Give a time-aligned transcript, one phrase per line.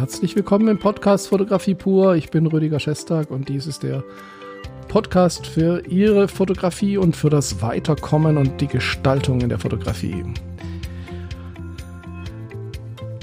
[0.00, 2.14] Herzlich willkommen im Podcast Fotografie pur.
[2.14, 4.02] Ich bin Rüdiger Schestag und dies ist der
[4.88, 10.24] Podcast für Ihre Fotografie und für das Weiterkommen und die Gestaltung in der Fotografie.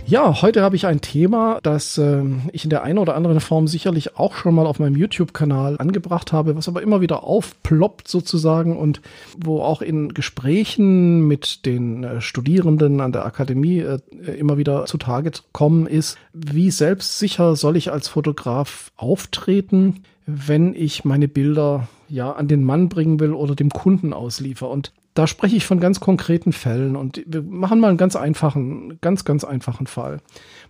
[0.09, 3.67] Ja, heute habe ich ein Thema, das äh, ich in der einen oder anderen Form
[3.67, 8.77] sicherlich auch schon mal auf meinem YouTube-Kanal angebracht habe, was aber immer wieder aufploppt sozusagen
[8.77, 9.01] und
[9.37, 13.99] wo auch in Gesprächen mit den äh, Studierenden an der Akademie äh,
[14.37, 21.27] immer wieder zutage kommen ist, wie selbstsicher soll ich als Fotograf auftreten, wenn ich meine
[21.27, 24.69] Bilder ja an den Mann bringen will oder dem Kunden ausliefer.
[24.69, 28.99] Und da spreche ich von ganz konkreten Fällen und wir machen mal einen ganz einfachen,
[29.01, 30.19] ganz, ganz einfachen Fall.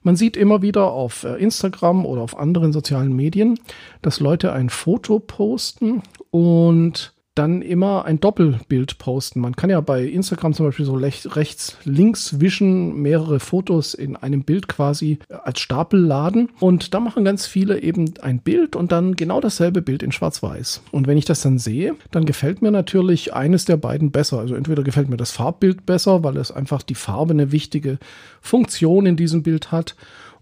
[0.03, 3.59] Man sieht immer wieder auf äh, Instagram oder auf anderen sozialen Medien,
[4.01, 9.39] dass Leute ein Foto posten und dann immer ein Doppelbild posten.
[9.39, 14.43] Man kann ja bei Instagram zum Beispiel so rechts, links wischen, mehrere Fotos in einem
[14.43, 16.49] Bild quasi als Stapel laden.
[16.59, 20.81] Und da machen ganz viele eben ein Bild und dann genau dasselbe Bild in Schwarz-Weiß.
[20.91, 24.39] Und wenn ich das dann sehe, dann gefällt mir natürlich eines der beiden besser.
[24.39, 27.99] Also entweder gefällt mir das Farbbild besser, weil es einfach die Farbe eine wichtige
[28.41, 29.95] Funktion in diesem Bild hat.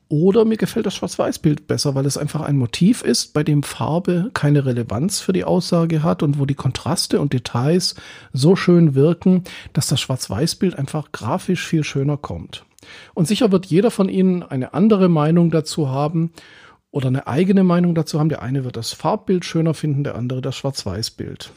[0.07, 4.29] Oder mir gefällt das Schwarz-Weiß-Bild besser, weil es einfach ein Motiv ist, bei dem Farbe
[4.33, 7.95] keine Relevanz für die Aussage hat und wo die Kontraste und Details
[8.31, 12.65] so schön wirken, dass das Schwarz-Weiß-Bild einfach grafisch viel schöner kommt.
[13.15, 16.31] Und sicher wird jeder von Ihnen eine andere Meinung dazu haben
[16.91, 18.29] oder eine eigene Meinung dazu haben.
[18.29, 21.51] Der eine wird das Farbbild schöner finden, der andere das Schwarz-Weiß-Bild.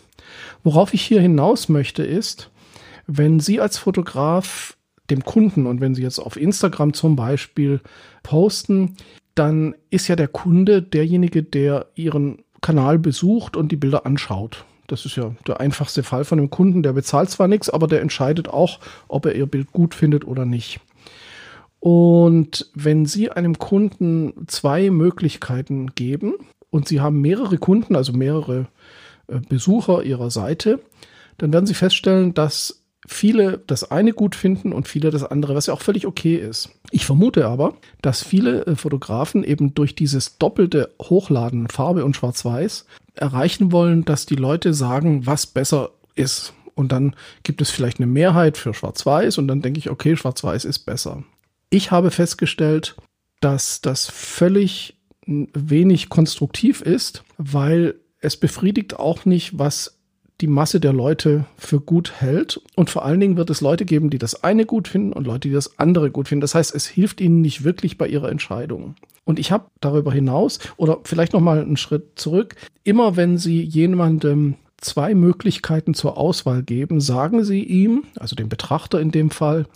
[0.65, 2.51] Worauf ich hier hinaus möchte ist,
[3.07, 4.78] wenn Sie als Fotograf
[5.11, 5.67] dem Kunden.
[5.67, 7.81] Und wenn Sie jetzt auf Instagram zum Beispiel
[8.23, 8.97] posten,
[9.35, 14.65] dann ist ja der Kunde derjenige, der Ihren Kanal besucht und die Bilder anschaut.
[14.89, 16.83] Das ist ja der einfachste Fall von dem Kunden.
[16.83, 20.45] Der bezahlt zwar nichts, aber der entscheidet auch, ob er Ihr Bild gut findet oder
[20.45, 20.81] nicht.
[21.81, 26.35] Und wenn Sie einem Kunden zwei Möglichkeiten geben
[26.71, 28.67] und Sie haben mehrere Kunden, also mehrere
[29.29, 30.81] äh, Besucher Ihrer Seite,
[31.37, 35.67] dann werden Sie feststellen, dass viele das eine gut finden und viele das andere, was
[35.67, 36.71] ja auch völlig okay ist.
[36.91, 42.87] Ich vermute aber, dass viele äh, Fotografen eben durch dieses doppelte Hochladen Farbe und Schwarz-Weiß
[43.15, 46.53] erreichen wollen, dass die Leute sagen, was besser ist.
[46.75, 50.65] Und dann gibt es vielleicht eine Mehrheit für Schwarz-Weiß und dann denke ich, okay, Schwarz-Weiß
[50.65, 51.25] ist besser.
[51.71, 52.95] Ich habe festgestellt,
[53.41, 54.97] dass das völlig
[55.27, 59.98] wenig konstruktiv ist, weil es befriedigt auch nicht, was
[60.41, 62.61] die Masse der Leute für gut hält.
[62.77, 65.49] Und vor allen Dingen wird es Leute geben, die das eine gut finden und Leute,
[65.49, 66.43] die das andere gut finden.
[66.43, 68.95] Das heißt, es hilft ihnen nicht wirklich bei ihrer Entscheidung.
[69.25, 73.63] Und ich habe darüber hinaus, oder vielleicht noch mal einen Schritt zurück, immer wenn Sie
[73.63, 79.67] jemandem zwei Möglichkeiten zur Auswahl geben, sagen Sie ihm, also dem Betrachter in dem Fall,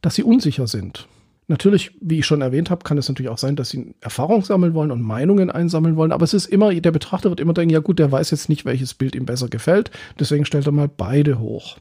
[0.00, 1.08] dass Sie unsicher sind.
[1.48, 4.74] Natürlich, wie ich schon erwähnt habe, kann es natürlich auch sein, dass sie Erfahrung sammeln
[4.74, 6.12] wollen und Meinungen einsammeln wollen.
[6.12, 8.64] Aber es ist immer, der Betrachter wird immer denken, ja gut, der weiß jetzt nicht,
[8.64, 9.90] welches Bild ihm besser gefällt.
[10.18, 11.78] Deswegen stellt er mal beide hoch.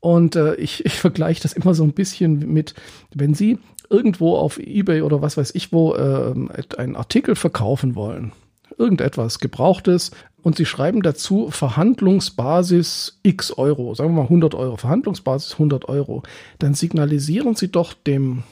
[0.00, 2.74] Und äh, ich, ich vergleiche das immer so ein bisschen mit,
[3.14, 6.34] wenn Sie irgendwo auf eBay oder was weiß ich wo äh,
[6.76, 8.32] einen Artikel verkaufen wollen,
[8.78, 10.10] irgendetwas Gebrauchtes,
[10.42, 16.22] und Sie schreiben dazu Verhandlungsbasis x Euro, sagen wir mal 100 Euro, Verhandlungsbasis 100 Euro,
[16.60, 18.44] dann signalisieren Sie doch dem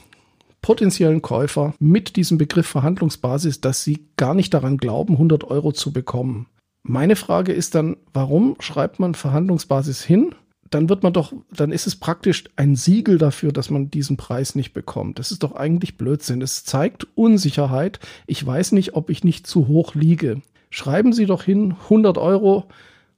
[0.65, 5.93] potenziellen Käufer mit diesem Begriff Verhandlungsbasis, dass sie gar nicht daran glauben, 100 Euro zu
[5.93, 6.47] bekommen.
[6.81, 10.33] Meine Frage ist dann, warum schreibt man Verhandlungsbasis hin?
[10.71, 14.55] Dann wird man doch, dann ist es praktisch ein Siegel dafür, dass man diesen Preis
[14.55, 15.19] nicht bekommt.
[15.19, 16.41] Das ist doch eigentlich Blödsinn.
[16.41, 17.99] Es zeigt Unsicherheit.
[18.25, 20.41] Ich weiß nicht, ob ich nicht zu hoch liege.
[20.71, 22.65] Schreiben Sie doch hin 100 Euro.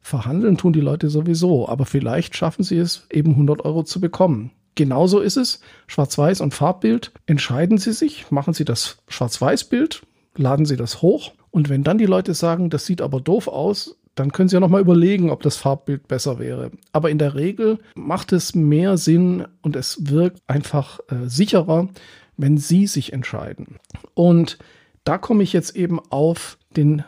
[0.01, 4.51] Verhandeln tun die Leute sowieso, aber vielleicht schaffen sie es, eben 100 Euro zu bekommen.
[4.77, 5.59] Genauso ist es.
[5.87, 7.11] Schwarz-Weiß und Farbbild.
[7.25, 10.03] Entscheiden Sie sich, machen Sie das Schwarz-Weiß-Bild,
[10.35, 11.33] laden Sie das hoch.
[11.49, 14.59] Und wenn dann die Leute sagen, das sieht aber doof aus, dann können Sie ja
[14.59, 16.69] nochmal überlegen, ob das Farbbild besser wäre.
[16.91, 21.89] Aber in der Regel macht es mehr Sinn und es wirkt einfach äh, sicherer,
[22.37, 23.77] wenn Sie sich entscheiden.
[24.13, 24.59] Und
[25.05, 27.03] da komme ich jetzt eben auf den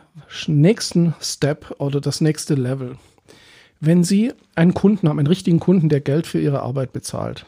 [0.48, 2.96] nächsten Step oder das nächste Level.
[3.78, 7.46] Wenn Sie einen Kunden haben, einen richtigen Kunden, der Geld für Ihre Arbeit bezahlt,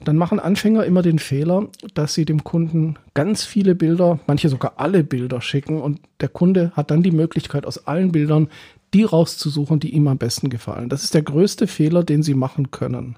[0.00, 4.74] dann machen Anfänger immer den Fehler, dass sie dem Kunden ganz viele Bilder, manche sogar
[4.76, 8.48] alle Bilder schicken und der Kunde hat dann die Möglichkeit, aus allen Bildern
[8.92, 10.88] die rauszusuchen, die ihm am besten gefallen.
[10.88, 13.16] Das ist der größte Fehler, den sie machen können.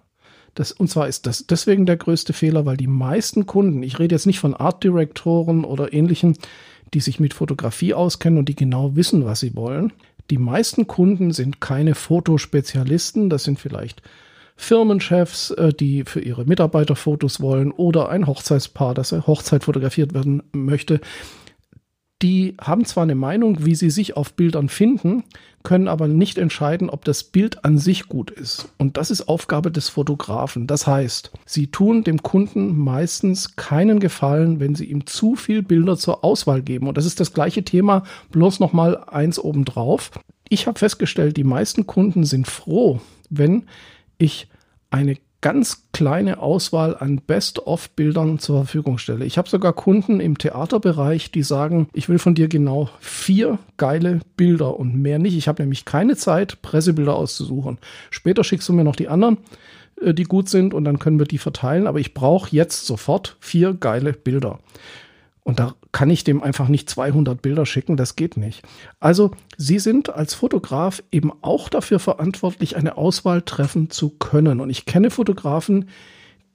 [0.55, 4.15] Das, und zwar ist das deswegen der größte Fehler, weil die meisten Kunden, ich rede
[4.15, 6.39] jetzt nicht von Artdirektoren oder ähnlichen,
[6.95, 9.93] die sich mit Fotografie auskennen und die genau wissen, was sie wollen.
[10.31, 14.03] Die meisten Kunden sind keine Fotospezialisten, das sind vielleicht
[14.57, 20.15] Firmenchefs, äh, die für ihre Mitarbeiter Fotos wollen oder ein Hochzeitspaar, das eine Hochzeit fotografiert
[20.15, 21.01] werden möchte.
[22.23, 25.25] Die haben zwar eine Meinung, wie sie sich auf Bildern finden,
[25.63, 28.73] können aber nicht entscheiden, ob das Bild an sich gut ist.
[28.79, 30.67] Und das ist Aufgabe des Fotografen.
[30.67, 35.99] Das heißt, sie tun dem Kunden meistens keinen Gefallen, wenn sie ihm zu viel Bilder
[35.99, 36.89] zur Auswahl geben.
[36.89, 40.13] Und das ist das gleiche Thema, bloß noch mal eins obendrauf.
[40.49, 43.65] Ich habe festgestellt, die meisten Kunden sind froh, wenn
[44.19, 44.49] ich
[44.91, 49.25] eine ganz kleine Auswahl an Best-of-Bildern zur Verfügung stelle.
[49.25, 54.21] Ich habe sogar Kunden im Theaterbereich, die sagen, ich will von dir genau vier geile
[54.37, 55.37] Bilder und mehr nicht.
[55.37, 57.79] Ich habe nämlich keine Zeit, Pressebilder auszusuchen.
[58.11, 59.39] Später schickst du mir noch die anderen,
[60.01, 61.87] äh, die gut sind und dann können wir die verteilen.
[61.87, 64.59] Aber ich brauche jetzt sofort vier geile Bilder.
[65.47, 68.65] Und da kann ich dem einfach nicht 200 Bilder schicken, das geht nicht.
[68.99, 74.61] Also Sie sind als Fotograf eben auch dafür verantwortlich, eine Auswahl treffen zu können.
[74.61, 75.89] Und ich kenne Fotografen,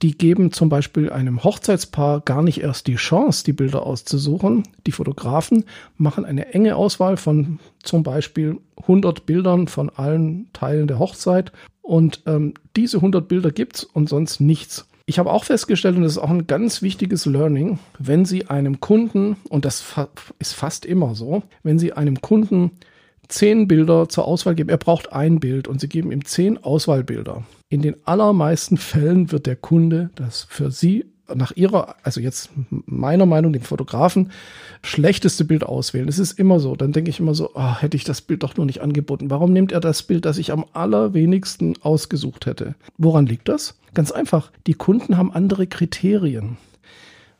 [0.02, 4.64] die geben zum Beispiel einem Hochzeitspaar gar nicht erst die Chance, die Bilder auszusuchen.
[4.86, 5.64] Die Fotografen
[5.96, 11.50] machen eine enge Auswahl von zum Beispiel 100 Bildern von allen Teilen der Hochzeit.
[11.80, 14.86] Und ähm, diese 100 Bilder gibt's und sonst nichts.
[15.12, 18.80] Ich habe auch festgestellt, und das ist auch ein ganz wichtiges Learning, wenn Sie einem
[18.80, 19.84] Kunden, und das
[20.38, 22.70] ist fast immer so, wenn Sie einem Kunden
[23.28, 27.44] zehn Bilder zur Auswahl geben, er braucht ein Bild und Sie geben ihm zehn Auswahlbilder.
[27.68, 33.26] In den allermeisten Fällen wird der Kunde das für Sie nach ihrer, also jetzt meiner
[33.26, 34.30] Meinung, dem Fotografen,
[34.82, 36.08] schlechteste Bild auswählen.
[36.08, 36.76] Es ist immer so.
[36.76, 39.30] Dann denke ich immer so, oh, hätte ich das Bild doch nur nicht angeboten.
[39.30, 42.74] Warum nimmt er das Bild, das ich am allerwenigsten ausgesucht hätte?
[42.98, 43.78] Woran liegt das?
[43.94, 44.50] Ganz einfach.
[44.66, 46.56] Die Kunden haben andere Kriterien.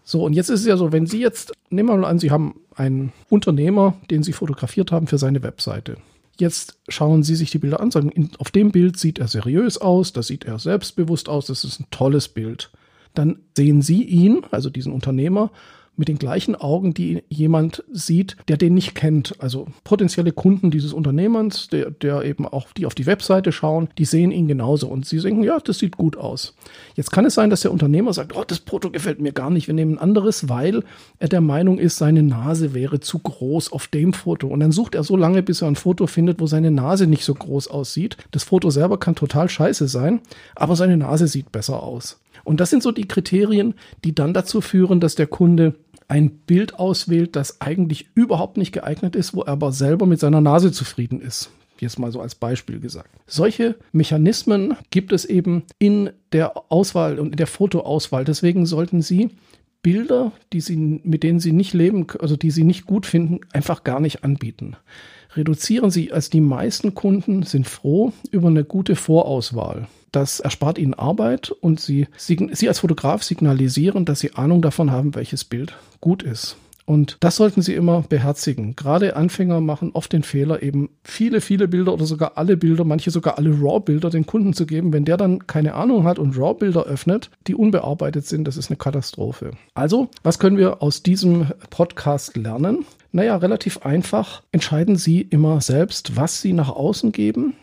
[0.05, 2.31] So, und jetzt ist es ja so, wenn Sie jetzt, nehmen wir mal an, Sie
[2.31, 5.97] haben einen Unternehmer, den Sie fotografiert haben für seine Webseite.
[6.39, 10.13] Jetzt schauen Sie sich die Bilder an, sagen, auf dem Bild sieht er seriös aus,
[10.13, 12.71] da sieht er selbstbewusst aus, das ist ein tolles Bild
[13.15, 15.51] dann sehen Sie ihn, also diesen Unternehmer,
[15.97, 19.35] mit den gleichen Augen, die jemand sieht, der den nicht kennt.
[19.41, 24.07] Also potenzielle Kunden dieses Unternehmens, der, der eben auch die auf die Webseite schauen, die
[24.07, 26.55] sehen ihn genauso und sie denken, ja, das sieht gut aus.
[26.95, 29.67] Jetzt kann es sein, dass der Unternehmer sagt, oh, das Foto gefällt mir gar nicht,
[29.67, 30.83] wir nehmen ein anderes, weil
[31.19, 34.49] er der Meinung ist, seine Nase wäre zu groß auf dem Foto.
[34.49, 37.25] Und dann sucht er so lange, bis er ein Foto findet, wo seine Nase nicht
[37.25, 38.17] so groß aussieht.
[38.31, 40.21] Das Foto selber kann total scheiße sein,
[40.57, 42.22] aber seine Nase sieht besser aus.
[42.45, 43.75] Und das sind so die Kriterien,
[44.05, 45.75] die dann dazu führen, dass der Kunde
[46.09, 50.41] ein Bild auswählt, das eigentlich überhaupt nicht geeignet ist, wo er aber selber mit seiner
[50.41, 51.51] Nase zufrieden ist.
[51.81, 53.11] Jetzt mal so als Beispiel gesagt.
[53.27, 58.25] Solche Mechanismen gibt es eben in der Auswahl und in der Fotoauswahl.
[58.25, 59.31] Deswegen sollten Sie
[59.83, 63.83] Bilder, die Sie, mit denen Sie nicht leben, also die Sie nicht gut finden, einfach
[63.83, 64.77] gar nicht anbieten.
[65.35, 69.89] Reduzieren Sie, als die meisten Kunden sind froh über eine gute Vorauswahl.
[70.13, 75.15] Das erspart ihnen Arbeit und sie, sie als Fotograf signalisieren, dass sie Ahnung davon haben,
[75.15, 76.57] welches Bild gut ist.
[76.85, 78.75] Und das sollten Sie immer beherzigen.
[78.77, 83.11] Gerade Anfänger machen oft den Fehler, eben viele, viele Bilder oder sogar alle Bilder, manche
[83.11, 84.93] sogar alle RAW-Bilder den Kunden zu geben.
[84.93, 88.77] Wenn der dann keine Ahnung hat und RAW-Bilder öffnet, die unbearbeitet sind, das ist eine
[88.77, 89.53] Katastrophe.
[89.75, 92.85] Also, was können wir aus diesem Podcast lernen?
[93.13, 94.43] Naja, relativ einfach.
[94.53, 97.55] Entscheiden Sie immer selbst, was Sie nach außen geben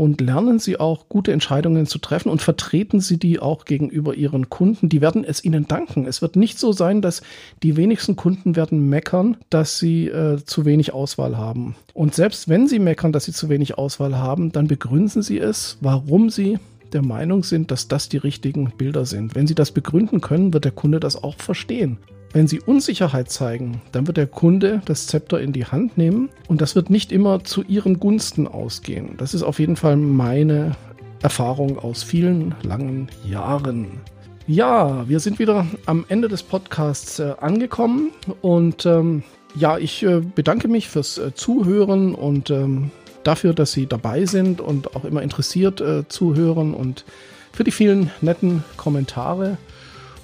[0.00, 4.48] und lernen Sie auch gute Entscheidungen zu treffen und vertreten Sie die auch gegenüber Ihren
[4.48, 4.88] Kunden.
[4.88, 6.06] Die werden es Ihnen danken.
[6.06, 7.20] Es wird nicht so sein, dass
[7.62, 11.76] die wenigsten Kunden werden meckern, dass sie äh, zu wenig Auswahl haben.
[11.92, 15.76] Und selbst wenn Sie meckern, dass Sie zu wenig Auswahl haben, dann begründen Sie es,
[15.82, 16.58] warum Sie
[16.94, 19.34] der Meinung sind, dass das die richtigen Bilder sind.
[19.34, 21.98] Wenn Sie das begründen können, wird der Kunde das auch verstehen.
[22.32, 26.60] Wenn Sie Unsicherheit zeigen, dann wird der Kunde das Zepter in die Hand nehmen und
[26.60, 29.16] das wird nicht immer zu Ihren Gunsten ausgehen.
[29.16, 30.76] Das ist auf jeden Fall meine
[31.22, 34.00] Erfahrung aus vielen langen Jahren.
[34.46, 38.10] Ja, wir sind wieder am Ende des Podcasts äh, angekommen
[38.42, 39.24] und ähm,
[39.56, 42.92] ja, ich äh, bedanke mich fürs äh, Zuhören und ähm,
[43.24, 47.04] dafür, dass Sie dabei sind und auch immer interessiert äh, zuhören und
[47.52, 49.58] für die vielen netten Kommentare.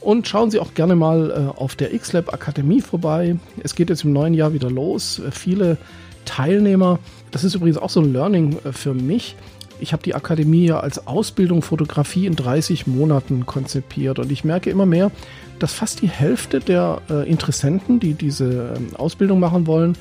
[0.06, 3.34] Und schauen Sie auch gerne mal äh, auf der XLab Akademie vorbei.
[3.64, 5.18] Es geht jetzt im neuen Jahr wieder los.
[5.18, 5.78] Äh, viele
[6.24, 7.00] Teilnehmer.
[7.32, 9.34] Das ist übrigens auch so ein Learning äh, für mich.
[9.80, 14.70] Ich habe die Akademie ja als Ausbildung Fotografie in 30 Monaten konzipiert und ich merke
[14.70, 15.10] immer mehr,
[15.58, 19.98] dass fast die Hälfte der äh, Interessenten, die diese ähm, Ausbildung machen wollen,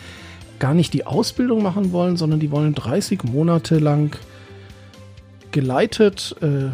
[0.60, 4.16] gar nicht die Ausbildung machen wollen, sondern die wollen 30 Monate lang
[5.50, 6.70] geleitet äh,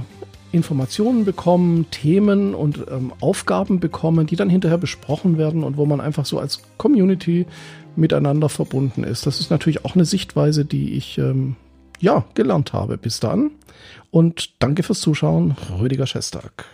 [0.51, 6.01] Informationen bekommen, Themen und ähm, Aufgaben bekommen, die dann hinterher besprochen werden und wo man
[6.01, 7.46] einfach so als Community
[7.96, 9.25] miteinander verbunden ist.
[9.25, 11.55] Das ist natürlich auch eine Sichtweise, die ich ähm,
[12.00, 12.98] ja, gelernt habe.
[12.98, 13.51] Bis dann
[14.12, 16.65] und danke fürs Zuschauen, Rüdiger Schestag.